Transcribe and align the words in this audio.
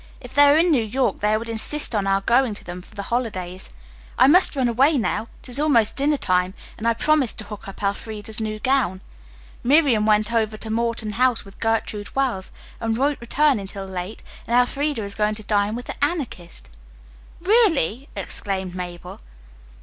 If 0.19 0.33
they 0.33 0.47
were 0.47 0.57
in 0.57 0.71
New 0.71 0.83
York 0.83 1.19
they 1.19 1.37
would 1.37 1.47
insist 1.47 1.93
on 1.93 2.07
our 2.07 2.21
going 2.21 2.55
to 2.55 2.63
them 2.63 2.81
for 2.81 2.95
the 2.95 3.03
holidays. 3.13 3.71
I 4.17 4.25
must 4.25 4.55
run 4.55 4.67
away 4.67 4.97
now. 4.97 5.27
It 5.43 5.49
is 5.49 5.59
almost 5.59 5.95
dinner 5.95 6.17
time 6.17 6.55
and 6.75 6.87
I 6.87 6.95
promised 6.95 7.37
to 7.37 7.43
hook 7.43 7.67
up 7.67 7.83
Elfreda's 7.83 8.39
new 8.39 8.57
gown. 8.59 9.01
Miriam 9.63 10.07
went 10.07 10.33
over 10.33 10.57
to 10.57 10.71
Morton 10.71 11.11
House 11.11 11.45
with 11.45 11.59
Gertrude 11.59 12.15
Wells, 12.15 12.51
and 12.79 12.97
won't 12.97 13.21
return 13.21 13.59
until 13.59 13.85
late, 13.85 14.23
and 14.47 14.57
Elfreda 14.59 15.03
is 15.03 15.13
going 15.13 15.35
to 15.35 15.43
dine 15.43 15.75
with 15.75 15.85
the 15.85 16.03
Anarchist." 16.03 16.71
"Really!" 17.39 18.09
exclaimed 18.15 18.73
Mabel. 18.73 19.19